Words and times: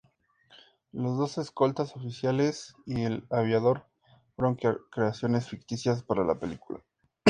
Los 0.93 1.15
dos 1.15 1.37
escoltas 1.37 1.95
oficiales 1.95 2.75
y 2.87 3.03
el 3.03 3.27
aviador 3.29 3.85
fueron 4.35 4.57
creaciones 4.89 5.47
ficticias 5.47 6.01
para 6.01 6.23
la 6.25 6.39
película.. 6.39 6.83